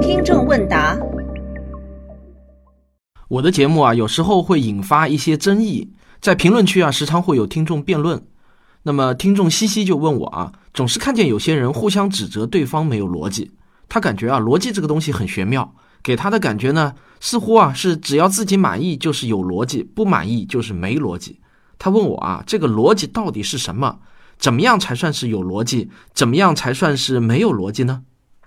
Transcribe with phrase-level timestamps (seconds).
[0.00, 0.96] 听众问答：
[3.28, 8.22] 我的节目啊，有时候会引发一些争议，在评论区啊，时常会有听众辩论。
[8.82, 13.50] 那么，听众西西就问我啊，总是看见有些人互相指责对方没有逻辑，
[13.88, 21.40] 他感觉啊，逻辑这个东西很玄妙，给他的感觉呢，似乎啊是只要自己满意就是有逻辑，不满意就是没逻辑。
[21.78, 23.98] 他问我啊，这个逻辑到底是什么？
[24.38, 25.90] 怎么样才算是有逻辑？
[26.12, 28.02] 怎么样才算是没有逻辑呢？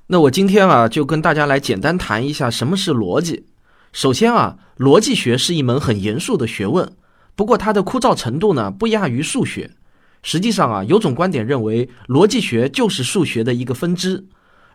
[0.07, 3.45] 那我今天啊，就跟大家来简单谈一下什么是逻辑。
[3.91, 6.91] 首先啊，逻辑学是一门很严肃的学问，
[7.35, 9.71] 不过它的枯燥程度呢，不亚于数学。
[10.21, 14.27] 实际上啊，有种观点认为，逻辑学就是数学的一个分支。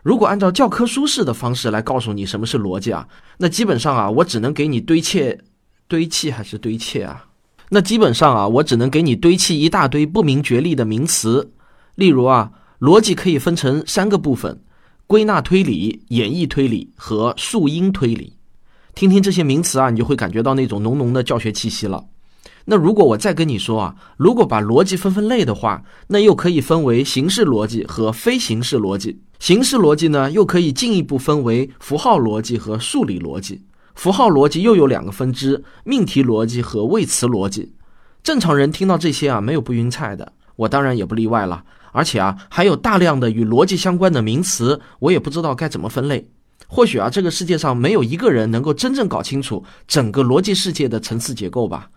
[0.03, 5.37] 如果按照教科书式的方式来告诉你什么是逻辑啊，那基本上啊，我只能给你堆砌、
[5.87, 7.25] 堆砌还是堆砌啊？
[7.69, 11.51] 那基本上啊，我只能给你堆砌一大堆不明觉厉的名词。
[11.95, 14.61] 例如啊，逻辑可以分成三个部分：
[15.07, 18.33] 归纳推理、演绎推理和树因推理。
[18.93, 22.05] 听听这些名词啊，你就会感觉到那种浓浓的教学气息了。
[22.65, 29.19] 那如果我再跟你说啊，如果把逻辑分分类的话，那又可以分为形式逻辑和非形式逻辑。
[29.39, 33.61] 形式逻辑呢，又可以进一步分为符号逻辑和数理逻辑。
[33.95, 37.73] 符号逻辑又有两个分支：命题逻辑和谓词逻辑。
[38.21, 41.63] 正常人听到这些啊，没有不晕菜的，我当然也不例外了。
[41.91, 46.29] 而且啊，还有大量的与逻辑相关的名词，我也不知道该怎么分类。
[46.67, 51.89] 或许啊，这个世界上没有一个人能够真正搞清楚整个逻辑世界的层次结构吧。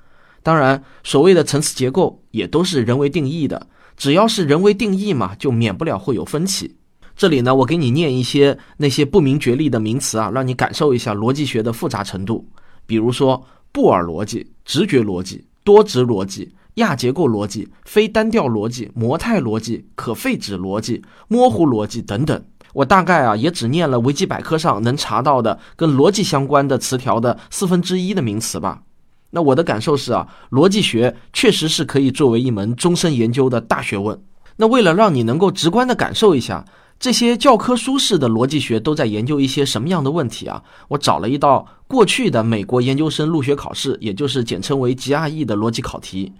[0.43, 6.77] 当然，所谓的层次结构也都是人为定义的，只要是人为定义嘛，就免不了会有分歧。
[7.19, 12.48] 这里呢，我给你念一些那些不明觉厉的名词啊，让你感受一下逻辑学的复杂程度。
[12.86, 22.41] 比如说布尔逻辑、直觉逻辑、多值逻辑、亚结构逻辑、非单调逻辑、模态逻辑、可废止逻辑、模糊逻辑等等。
[22.72, 28.80] 我大概啊，也只念了维基百科上能查到的跟逻辑相关的词条的四分之一的名词吧。
[29.30, 34.17] 那我的感受是啊，逻辑学确实是可以作为一门终身研究的大学问。
[34.55, 36.64] 那为了让你能够直观的感受一下。
[37.01, 40.63] 这些教科书式的逻辑学都在研究一些什么样的问题啊？
[40.89, 46.33] 我找了一道过去的美国研究生入学考试，也就是简称为 GRE 的逻辑考题。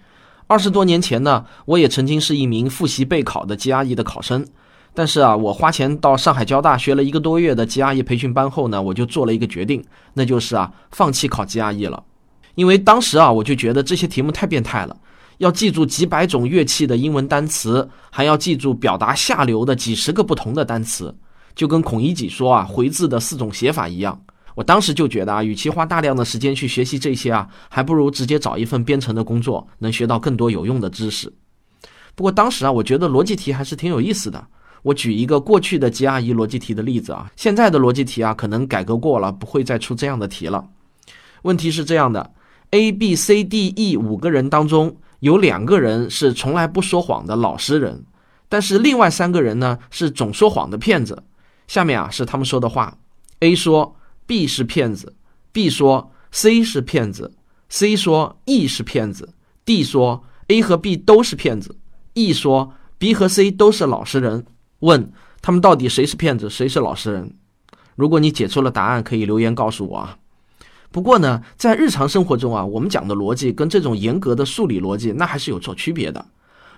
[0.47, 4.45] 二十多年前呢，我也曾经是一名复习备考的 GRE 的考生。
[4.93, 9.81] 但是啊，我花钱到上海交大学了一个多月的 GRE 培训班后呢，我就做了一个决定，
[10.15, 12.03] 那就是啊，放弃考 GRE 了。
[12.55, 14.97] 因为当时啊，我就觉得这些题目太变态了。
[15.39, 21.15] 要记住几百种乐器的英文单词，还要记住表达下流的几十个不同的单词，
[21.55, 24.21] 就跟孔乙己说啊回字的四种写法一样。
[24.55, 31.31] 我当时就觉得啊，与其花大量的时间去学习这些啊，还不如直接找一份编程的工作，能学到更多有用的知识。
[32.15, 34.45] 不过当时啊，我觉得逻辑题还是挺有意思的。
[34.83, 40.67] 我举一个过去的 GRE 逻辑题的例子啊，现在的逻辑题啊，可能改革过了，不会再出这样的题了。
[41.43, 42.33] 问题是这样的
[42.71, 44.97] ：A、B、C、D、E 五个人当中。
[45.19, 48.05] 有两个人是从来不说谎的老实人，
[48.47, 51.23] 但是另外三个人呢是总说谎的骗子。
[51.67, 52.97] 下面啊是他们说的话
[53.39, 55.15] ：A 说 B 是骗子
[55.51, 57.33] ，B 说 C 是骗子
[57.69, 59.33] ，C 说 E 是骗子
[59.65, 61.77] ，D 说 A 和 B 都是骗子
[62.13, 64.45] ，E 说 B 和 C 都是老实人。
[64.79, 67.35] 问他们到底谁是骗子，谁是老实人？
[67.95, 70.17] 如果你解出了答案，可以留言告诉我啊。
[70.91, 76.25] 不过呢，在日常生活中啊，我们讲的逻辑跟这种严格的数理逻辑那还是有所区别的。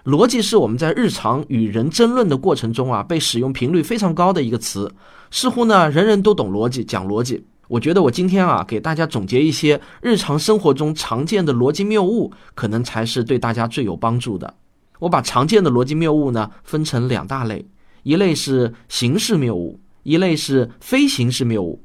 [0.04, 4.92] 逻辑是我们在日常与人争论的过程中啊，被使用频率非常高的一个词。
[5.30, 7.46] 似乎呢，人人都懂逻辑，讲逻辑。
[7.68, 14.56] 我觉得我今天啊，给大家总结一些日常生活中常见的逻辑谬误，可能才是对大家最有帮助的。
[15.00, 17.66] 我把常见的逻辑谬误呢，分成两大类，
[18.04, 21.82] 一类是形式谬误，一类是非形式谬误。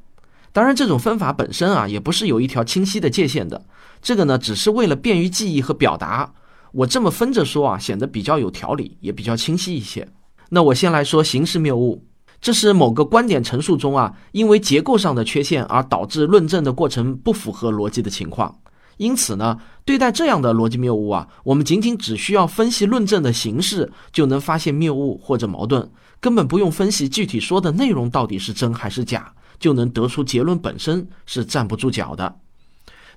[0.56, 3.62] 当然，这种分法本身啊，也不是有一条清晰的界限的。
[4.00, 6.32] 这个呢，只是为了便于记忆和表达，
[6.72, 10.08] 我这么分着说啊，显得比较有条理，也比较清晰一些。
[10.48, 12.02] 那我先来说形式谬误，
[12.40, 18.58] 这是某个观点陈述中啊，因为结构上的缺陷而导致论证的过程不符合逻辑的情况。
[18.96, 25.86] 因此呢，对待这样的逻辑谬误啊，我们仅仅只需要分析论证的形式，就能发现谬误或者矛盾，
[26.18, 29.30] 根本不用分析具体说的内容到底是真还是假。
[29.58, 32.36] 就能得出结论本身是站不住脚的。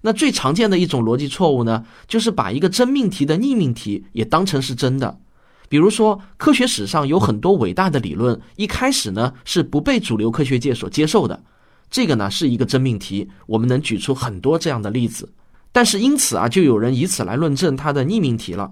[0.01, 5.19] 那最常见的一种逻辑错误呢，就是把一个真命题的逆命题也当成是真的。
[5.67, 11.43] 比如说，科学史上有很多伟大的理论，一开始呢是不被主流科学界所接受的。
[11.91, 15.31] 这个呢是一个真命题，我们能举出很多这样的例子。
[15.71, 18.71] 但是因此啊，就有人以此来论证它的逆命题了。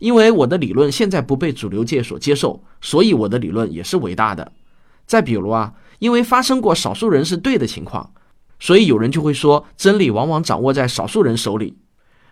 [0.00, 4.50] 因为我的理论现在不被主流界所接受，所以我的理论也是伟大的。
[5.06, 8.12] 再比如啊，因为发生过少数人是对的情况，
[8.58, 11.76] 所以有人就会说，真理往往掌握在少数人手里。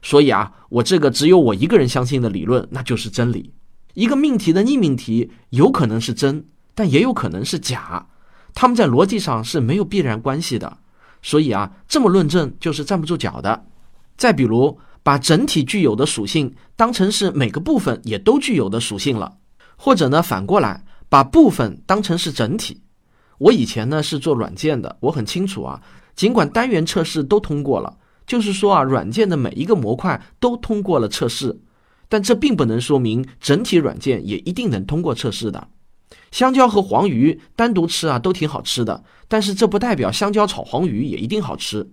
[0.02, 3.52] 所以啊，我这个只有我一个人相信的理论，那就是真理。
[3.94, 6.44] 一个命题的逆命题有可能是真，
[6.74, 8.06] 但也有可能是假，
[8.52, 10.78] 他们在逻辑上是没有必然关系的。
[11.22, 13.64] 所以啊，这么论证就是站不住脚的。
[14.16, 19.36] 再比如，把整体具有的属性当成是每个部分也都具有的属性了，
[19.76, 22.81] 或者呢，反过来把部分当成是整体。
[23.42, 25.82] 我以前呢是做软件的，我很清楚啊，
[26.14, 27.98] 尽管单元测试都通过了。
[28.24, 31.60] 就是说啊，软件的每一个模块都通过了测试，
[32.08, 35.66] 但这并不能说明整体软件也一定能通过测试的。
[36.30, 41.90] 香蕉和黄鱼单独吃啊都挺好吃的，但是这不代表香蕉炒黄鱼也一定好吃。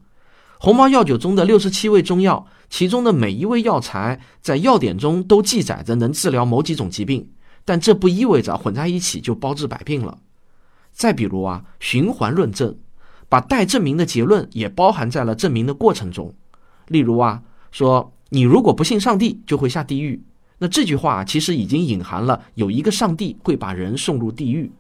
[0.60, 7.32] 鸿茅药酒中的六十七味中药，其中的每一味药材在药典中都记载着能治疗某几种疾病，
[7.66, 10.20] 但这不意味着混在一起就包治百病了。
[10.92, 12.78] 再比如啊，循环论证。
[13.28, 16.34] 把待证明的结论也包含在了证明的过程中，
[16.88, 20.24] 例如啊，说你如果不信上帝，就会下地狱。
[20.58, 24.72] 那这句话其实已经隐含了有一个上帝会把人送入地狱，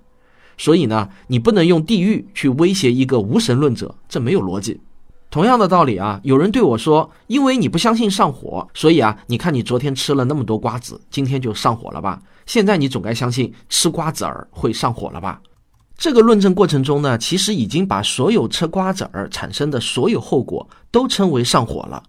[0.58, 4.82] 所以呢，你不能用地狱去威胁一个无神论者，这没有逻辑。
[5.30, 12.20] 同样的道理啊，有人对我说，因为你不相信上火，所以啊，你看你昨天吃了那么多瓜子，今天就上火了吧？
[12.48, 15.40] 现在你总该相信吃瓜子儿会上火了吧？
[16.00, 22.02] 这个论证过程中呢，其实已经把所有吃瓜子儿产生的所有后果都称为上火了。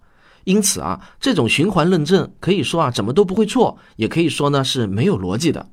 [0.45, 5.67] 因此啊，这种循环论证可以说啊，怎么都不会错，也可以说呢是没有逻辑的。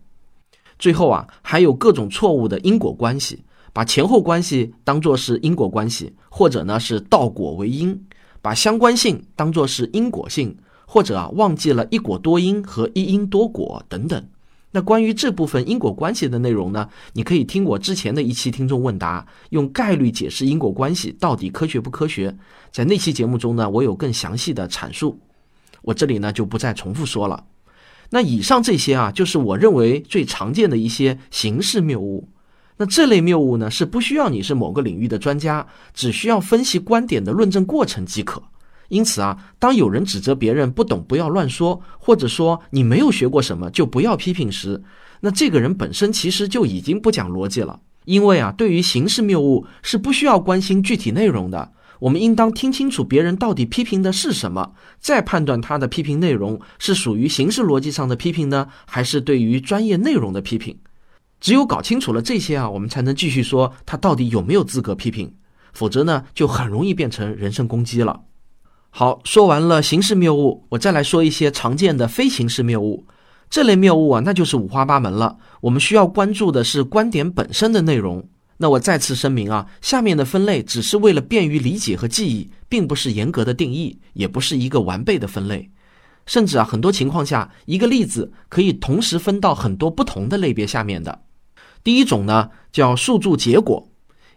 [0.80, 8.04] 最后啊，还有各种错误的因果关系，把前后关系当做是因果关系，或者呢是倒果为因，
[8.42, 14.24] 把相关性当做是因果性，或者啊忘记了一果多因和一因多果等等。
[14.78, 16.88] 那关于这部分因果关系的内容呢？
[17.14, 22.32] 你可以听我之前的一期听众问答，用概率解释因果关系到底科学不科学？
[22.70, 25.18] 在那期节目中呢，我有更详细的阐述，
[25.82, 27.44] 我这里呢就不再重复说了。
[28.10, 32.28] 那以上这些啊，就是我认为最常见的一些形式谬误。
[32.76, 38.40] 那这类谬误呢，是不需要你是某个领域的专家，只需要分析观点的论证过程即可。
[38.88, 44.82] 因此啊，当有人指责别人不懂不要乱说，或者说你没有学过什么就不要批评时，
[45.20, 47.80] 那这个人本身其实就已经不讲逻辑了。
[48.06, 60.78] 因为啊，对于形式谬误是不需要关心具体内容的，我们应当听清楚别人到底批评的是什么，再判断他的批评内容是属于形式逻辑上的批评呢，还是对于专业内容的批评。
[61.38, 65.34] 只有搞清楚了这些啊，我们才能继续说他到底有没有资格批评，
[65.74, 68.22] 否则呢，就很容易变成人身攻击了。
[68.98, 73.06] 好，说完了形式谬误，我再来说一些常见的非形式谬误。
[73.48, 75.36] 这类谬误啊，那就是五花八门了。
[75.60, 78.28] 我们需要关注的是观点本身的内容。
[78.56, 85.70] 那我再次声明啊，下面的分类只是为了便于理解和记忆，并不是严格的定义，也不是一个完备的分类。
[86.26, 91.20] 甚至啊，很多情况下，一个例子可以同时分到很多不同的类别下面的。
[91.84, 93.87] 第一种呢，叫诉诸结果。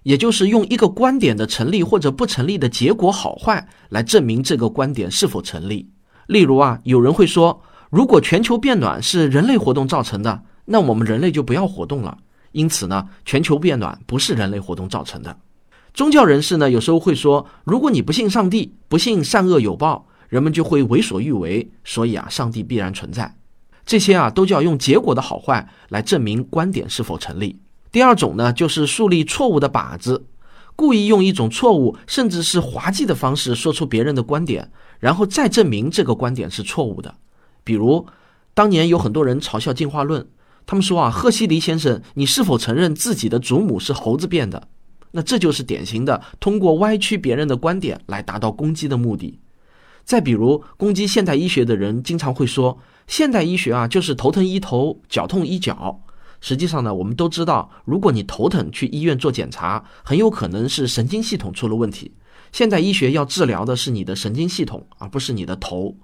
[0.04, 5.90] 也就是用一个观点的成立或者不成立的结果好坏来证明这个观点是否成立。
[6.28, 12.18] 例如啊，有人会说，如果全球变暖是人类活动造成的，那我们人类就不要活动了。
[12.52, 15.38] 因此呢，全球变暖不是人类活动造成的。
[15.94, 23.36] 宗教人士呢，有时候会说，如果你不信上帝，不信善恶有报，人们就会为所欲为，所以啊，上帝必然存在。
[23.86, 27.60] 这些啊，都叫用结果的好坏来证明观点是否成立。
[27.92, 30.26] 第二种呢，就是树立错误的靶子，
[30.76, 37.16] 故意用一种错误甚至是滑稽的方式说出别人的观点，然后再证明这个观点是错误的。
[37.64, 38.08] 比如，
[38.54, 40.26] 当年有很多人嘲笑进化论，
[40.66, 44.70] 他们说啊，赫胥黎先生，你是否承认自己的祖母是猴子变的？
[45.12, 49.40] 那这就是典型的通过歪曲别人的观点来达到攻击的目的。
[50.06, 56.02] 再比如，攻击现代医学的人经常会说，现代医学啊，就是头疼医头，脚痛医脚。
[56.42, 62.12] 实际上呢，我们都知道，如果你头疼去医院做检查，很有可能是神经系统出了问题。
[62.52, 65.96] 现代医学要治疗的是你的神经系统，而不是你的头。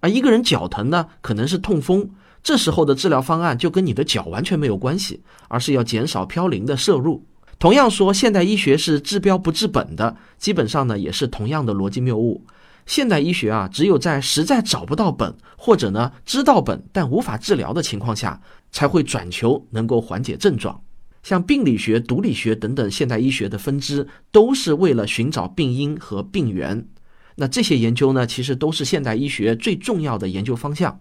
[0.00, 2.10] 而一个人脚疼呢，可能是痛风，
[2.42, 7.24] 这时候的治疗方案就跟你的脚完全没有关系，而是要减少嘌呤的摄入。
[7.58, 12.44] 同样说，现代医学是治标不治本的，基本上呢，也是同样的逻辑谬误。
[12.88, 18.40] 现代医学啊，只有在实在找不到本，或者呢知道本但无法治疗的情况下，
[18.72, 20.80] 才会转求能够缓解症状。
[21.22, 26.88] 像病理学、毒理学等等现代医学的分支，都是为了寻找病因和病源。
[27.36, 30.98] 那这些研究呢，其实都是现代医学最重要的研究方向。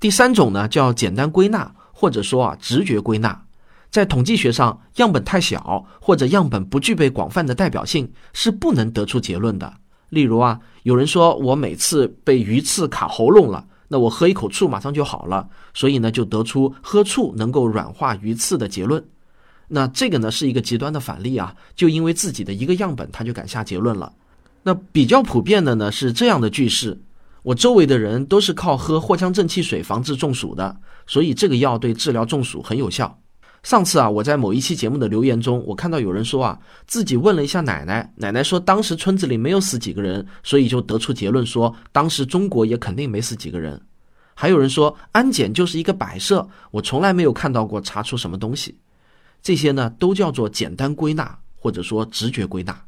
[0.00, 3.44] 第三种呢，叫简单归纳，或者说啊直觉归纳。
[3.90, 9.74] 在统计学上，样本太小或者样本不具备广泛的代表性，是不能得出结论的。
[10.10, 19.04] 例如啊，有人说我每次被鱼刺卡喉咙了，那我喝一口醋马上就好了，所以呢就得出喝醋能够软化鱼刺的结论。
[19.68, 24.12] 那这个呢是一个极端的反例啊，就因为自己的一个样本他就敢下结论了。
[24.62, 26.98] 那比较普遍的呢是这样的句式：
[27.42, 30.74] 我周围的人都是靠喝藿香正气水防治中暑的，
[31.06, 33.18] 所以这个药对治疗中暑很有效。
[33.68, 43.78] 上次啊，我在某一期节目的留言中，我看到有人说啊，自己问了一下奶奶，奶奶说当时村子里没有死几个人，所以就得出结论说，当时中国也肯定没死几个人。
[44.32, 48.74] 还有人说安检就是一个摆设，我从来没有看到过查出什么东西。
[49.42, 52.82] 这些呢，都叫做简单归纳或者说直觉归纳。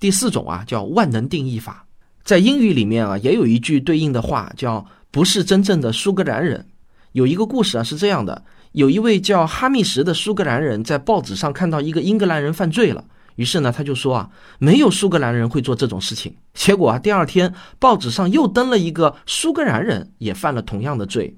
[0.00, 1.86] 第四种啊，叫万能定义法，
[2.22, 6.66] 在英语里面啊，也有一句对应的话，叫不是真正的苏格兰人。
[7.12, 8.42] 有一个故事啊，是这样的。
[8.74, 13.04] 有一位叫哈密什的苏格兰人在报纸上看到一个英格兰人犯罪了，
[13.36, 14.28] 于是呢，他就说啊，
[14.58, 16.34] 没有苏格兰人会做这种事情。
[16.54, 21.36] 结果啊，第二天报纸上又登了一个苏格兰人也犯了同样的罪。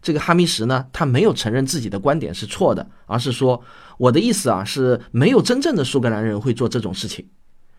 [0.00, 3.62] 这个哈密什呢，他没有承认自己的观点是错的，而是说
[3.98, 7.28] 我的意思啊，是没有真正的苏格兰人会做这种事情。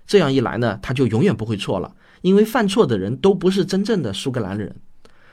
[0.05, 4.75] 这样一来呢，他就永远不会错了，因为犯错的人都不是真正的苏格兰人。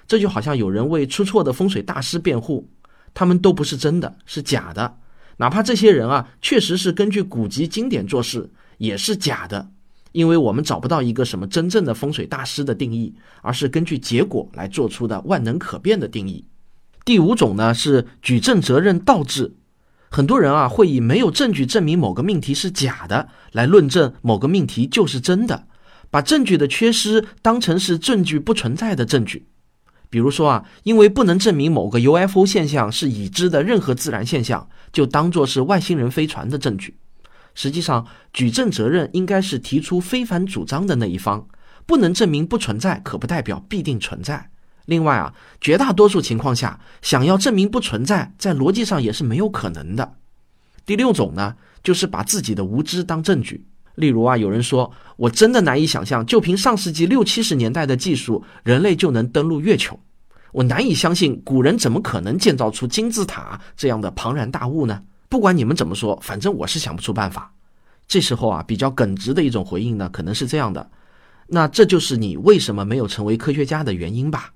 [0.08, 2.70] 这就好像有人为出错的风水大师辩护。
[3.16, 4.98] 他们都不是真的，是假的。
[5.38, 9.70] 哪怕这些人啊，确实是根据古籍经典做事，也是假的。
[10.12, 16.44] 因为我们找不到一个什么真正的风水大师的定义，而是根据结果来做出的万能可变的定义。
[17.06, 19.54] 第五种呢是举证责任倒置。
[20.10, 25.66] 很多人啊会以没有证据证明某个命题是假的来论证某个命题就是真的，
[26.10, 29.46] 把证据的缺失当成是证据不存在的证据。
[30.16, 36.96] 比如说啊，因为不能证明某个 UFO 现象是已知的任何自然现象，就当做是外星人飞船的证据。
[37.54, 41.46] 实际上，举证责任应该是提出非凡主张的那一方。
[41.84, 44.48] 不能证明不存在，可不代表必定存在。
[44.86, 50.14] 另外啊，绝大多数情况下，想要证明不存在，在逻辑上也是没有可能的。
[50.86, 53.66] 第六种呢，就是把自己的无知当证据。
[53.96, 60.00] 例如啊，有人说，我真的难以想象，就凭上世纪六七十年代的技术，人类就能登陆月球。
[60.56, 65.02] 我难以相信，古人怎么可能建造出金字塔这样的庞然大物呢？
[65.28, 67.52] 不管你们怎么说，反正我是想不出办法。
[68.08, 70.90] 这时候啊，比较耿直的一种回应呢，可能是这样的：
[71.48, 74.54] 那这就是你为什么没有成为科学家的原因吧。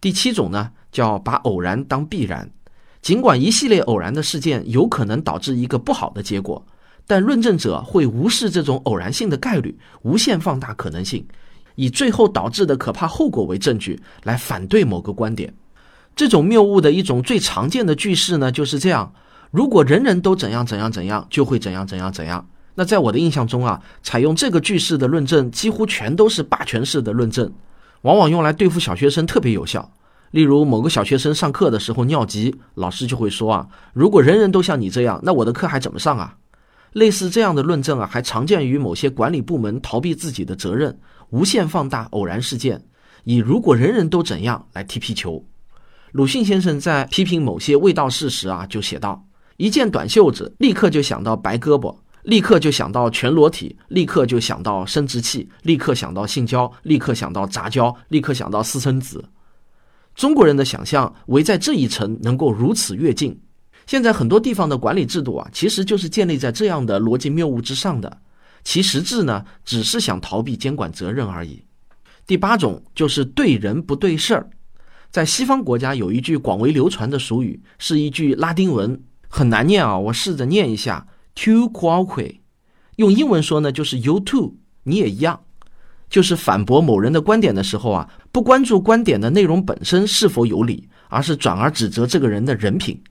[0.00, 2.48] 第七种呢，叫把偶然当必然，
[3.00, 6.64] 尽管一系列偶然的事件有可能导致一个不好的结果。
[7.04, 11.26] 但论证者会无视这种偶然性的概率，无限放大可能性，
[11.74, 15.52] 以最后导致的可怕后果为证据来反对某个观点。
[16.14, 19.12] 这种谬误的一种最常见的句式呢，就是这样：
[19.50, 22.46] 如果人人都怎样怎样怎样，就会怎样怎样怎样。
[22.74, 27.52] 那在我的印象中啊，采用这个句式的论证几乎全都是霸权式的论证，
[28.02, 29.90] 往往用来对付小学生特别有效。
[30.30, 36.34] 例如，某个小学生上课的时候尿急，老师就会说啊：如果人人都像你这样，那我的课还怎么上啊？
[36.92, 40.98] 类似这样的论证啊，还常见于某些管理部门逃避自己的责任，
[41.32, 42.84] 无限放大偶然事件，
[43.24, 45.42] 以“如果人人都怎样”来踢皮球。
[46.12, 59.24] 鲁迅先生在批评某些卫道士时啊，就写道：“一件短袖子，立刻就想到白胳膊，立刻就想到全裸体，立刻就想到生殖器，立刻想到性交，立刻想到杂交，立刻想到私生子。”
[60.14, 63.40] 中国人的想象围在这一层，能够如此跃进。
[63.86, 68.18] 现在很多地方的管理制度啊，其实就是建立在这样的逻辑谬误之上的，
[68.64, 71.62] 其实质呢，只是想逃避监管责任而已。
[72.26, 74.50] 第八种就是对人不对事儿。
[75.10, 82.38] 在西方国家有一句广为流传的俗语，是一句拉丁文，很难念啊，我试着念一下：“To quoque。
[82.96, 84.54] 用英文说呢，就是 you too，
[84.84, 85.40] 你也一样。
[86.08, 93.02] 就是反驳某人的观点的时候啊，不关注观点的内容本身是否有理，而是转而指责这个人的人品。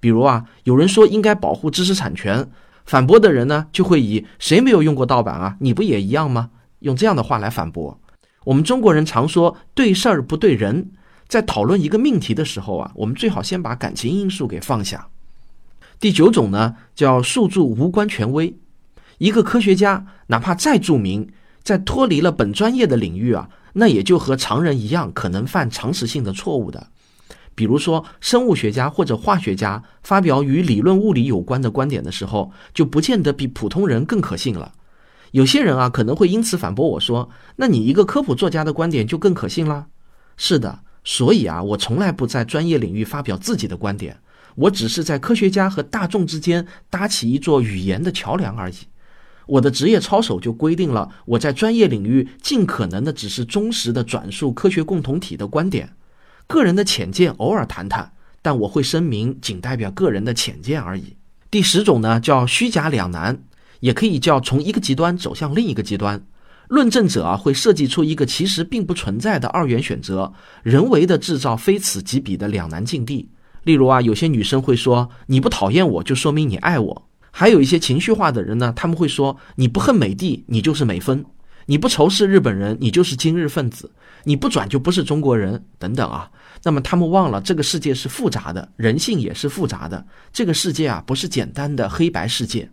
[0.00, 2.48] 比如啊，有人说应该保护知识产权，
[2.88, 5.56] 反驳的人呢就会以“谁没有用过盗版啊？
[5.60, 6.48] 你不也一样吗？”
[6.80, 8.00] 用这样的话来反驳。
[8.44, 10.92] 我们中国人常说“对事儿不对人”，
[11.28, 15.08] 在讨论一个命题的时候啊，我们最好先把感情因素给放下。
[16.00, 18.56] 第九种呢，叫诉诸无关权威。
[19.18, 21.28] 一个科学家哪怕再著名，
[21.62, 26.86] 在脱离了本专业的领域啊，那也就和常人一样，可能犯常识性的错误的。
[27.58, 34.70] 比如说，生物学家或者化学家发表与理论物理有关的观点的时候，就不见得比普通人更可信了。
[35.32, 39.88] 有些人啊，可能会因此反驳我说：“那你一个科普作家的观点就更可信了？”
[40.38, 44.16] 是的，所以啊，我从来不在专业领域发表自己的观点，
[44.54, 48.76] 我只是在科学家和大众之间搭起一座语言的桥梁而已。
[49.46, 55.90] 我的职业操守就规定了，我在专业领域尽可能的只是忠实的转述科学共同体的观点，
[56.48, 61.14] 个人的浅见偶尔谈谈，但我会声明仅代表个人的浅见而已。
[61.50, 63.42] 第十种呢，叫虚假两难，
[63.80, 66.24] 也可以叫从一个极端走向另一个极端。
[66.68, 73.28] 论证者啊会设计出一个其实并不存在的二元选择，人为的制造非此即彼的两难境地。
[73.64, 81.24] 例如啊，有些女生会说：“你不讨厌我就说明你爱我。”还有一些情绪化的人呢，他们会说：“你不恨美帝，你就是美分；
[81.70, 83.90] 你不仇视日本人，你就是今日分子；
[84.24, 86.30] 你不转就不是中国人。”等等啊。
[86.62, 90.06] 那么他们忘了，这个世界是复杂的，人性也是复杂的。
[90.32, 92.70] 这个世界啊，不是简单的黑白世界。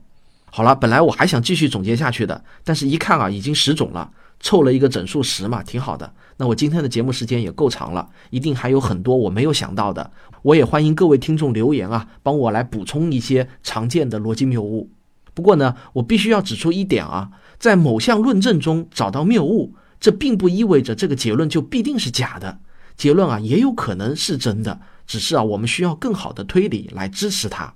[0.50, 4.10] 好了，本来我还想继续总结下去的，但是一看啊，已经十种了，
[4.40, 6.10] 凑了一个整数十嘛，挺好的。
[6.38, 10.10] 那我今天的节目时间也够长了，一定还有很多我没有想到的。
[10.42, 14.90] 我也欢迎各位听众留言啊，帮我来补充一些常见的逻辑谬误。
[15.36, 22.58] 不过呢，我必须要指出一点啊，在某项论证中找到谬误，这并不意味着这个结论就必定是假的。
[22.98, 27.74] 结论啊，也有可能是真的，只是啊，我们需要更好的推理来支持它。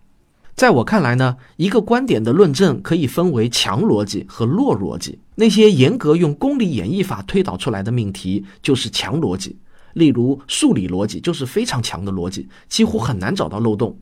[0.56, 5.20] 在我看来呢，一个观点的论证可以分为强逻辑和弱逻辑。
[5.36, 9.58] 那些严格用公理演绎法推导出来的命题就是强逻辑，
[9.94, 13.98] 例如数理逻辑就是非常强的逻辑，几乎很难找到漏洞。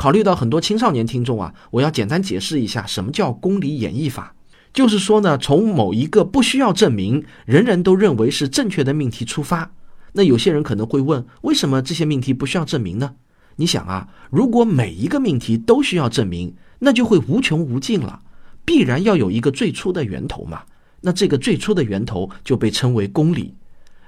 [0.00, 4.34] 考虑到很多青少年听众啊，我要简单解释一下什么叫公理演绎法。
[4.72, 9.72] 就是说呢，从某一个不需要证明、人人都认为是正确的命题出发。
[10.12, 13.16] 那有些人可能会问，为什么这些命题不需要证明呢？
[13.56, 18.20] 你想啊，如果每一个命题都需要证明，那就会无穷无尽了。
[18.64, 20.62] 必然要有一个最初的源头嘛。
[21.02, 23.52] 那这个最初的源头就被称为公理。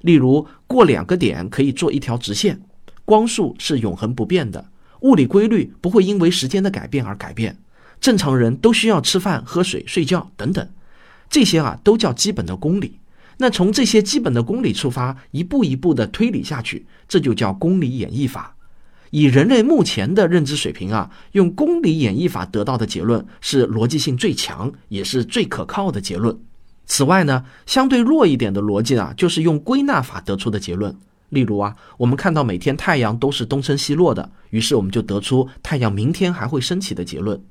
[0.01, 2.63] 例如，过两个点可以做一条直线，
[3.05, 4.65] 光速是永恒不变的，
[5.03, 7.59] 物理规律不会因为时间的改变而改变，
[8.01, 10.69] 正常人都需要吃饭、喝水、睡觉等等，
[11.31, 12.99] 这些啊都叫基本的公理。
[13.39, 18.57] 那从这些基本的公理出发，一步一步的推理下去，这就叫公理演绎法。
[19.11, 26.39] 以人类目前的认知水平啊，用公理演绎法得到的结论是逻辑性最强，也是最可靠的结论。
[26.87, 30.97] 此外呢，相对弱一点的逻辑啊，就是用归纳法得出的结论。
[31.33, 37.43] 例如啊，我们看到每天太阳都是东升西落的，于是我们就得出太阳明天还会升起的结论。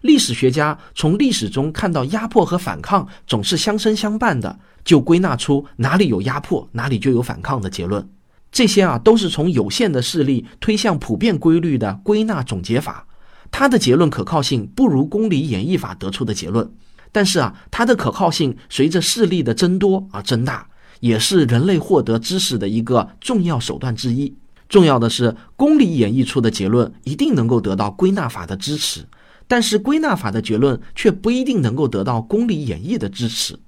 [0.00, 8.08] 历史学家从历史中看到压迫和反抗总是相生相伴的，就归纳出哪里有压迫，哪里就有反抗的结论。
[8.50, 13.06] 这些啊，都是从有限的事例推向普遍规律的归纳总结法，
[13.50, 16.66] 它的结论可靠性不如公理演绎法得出的结论，
[17.12, 20.66] 但是啊，它的可靠性随着事例的增多而增大，
[21.00, 24.34] 也是人类获得知识的一个重要手段之一。
[24.68, 29.06] 重要的是，公理演绎出的结论一定能够得到归纳法的支持，
[29.46, 33.58] 但是归纳法的结论却不一定能够得到公理演绎的支持。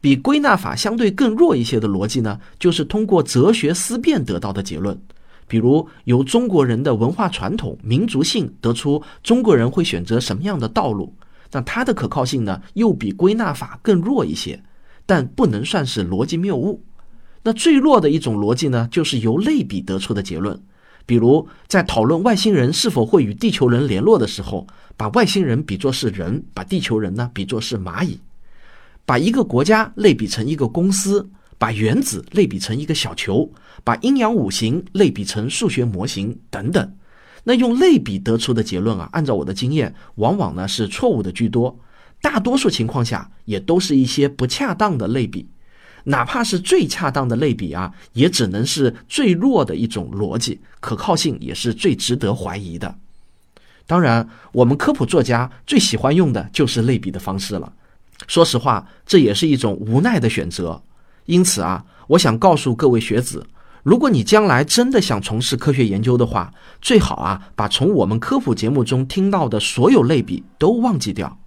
[0.00, 4.98] 比归纳法相对更弱一些的逻辑呢，就是通过哲学思辨得到的结论。
[5.46, 11.14] 比如由中国人的文化传统、民族性得出中国人会选择什么样的道路，
[11.52, 14.62] 那它的可靠性呢，又比归纳法更弱一些，
[15.06, 16.82] 但不能算是逻辑谬误。
[17.42, 20.60] 那最弱的一种逻辑呢，就是由类比得出的结论。
[21.06, 28.18] 比如在讨论外星人是否会与地球人联络的时候，把外星人比作是人，把地球人呢比作是蚂蚁。
[29.04, 33.52] 把一个国家类比成一个公司，把原子类比成一个小球，
[33.84, 36.94] 把阴阳五行类比成数学模型等等，
[37.44, 41.78] 那用类比得出的结论啊，按照我的经验，往往呢是错误的居多，
[42.24, 45.46] 大多数情况下也都是一些不恰当的类比，
[46.04, 52.96] 哪怕是最恰当的类比啊，也只能是最弱的一种逻辑，可靠性也是最值得怀疑的。
[53.86, 57.70] 当然，我们科普作家最喜欢用的就是类比的方式了。
[58.26, 60.82] 说实话，这也是一种无奈的选择。
[61.26, 63.46] 因此啊，我想告诉各位学子，
[63.82, 71.38] 如果你将来真的想从事科学研究的话，最好啊，把从我们科普节目中听到的所有类比都忘记掉。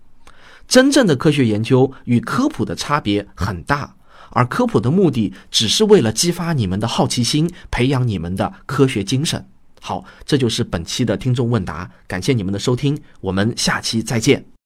[0.67, 3.95] 真正的科学研究与科普的差别很大，
[4.31, 9.45] 而科普的目的只是为了激发你们的好奇心，培养你们的科学精神。
[9.79, 14.56] 好，这就是本期的听众问答，感谢你们的收听，我们下期再见。